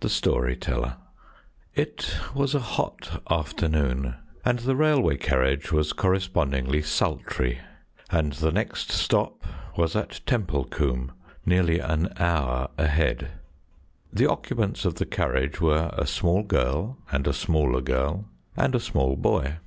[0.00, 0.96] THE STORY TELLER
[1.74, 7.58] It was a hot afternoon, and the railway carriage was correspondingly sultry,
[8.08, 9.44] and the next stop
[9.76, 11.12] was at Templecombe,
[11.44, 13.32] nearly an hour ahead.
[14.10, 18.24] The occupants of the carriage were a small girl, and a smaller girl,
[18.56, 19.58] and a small boy.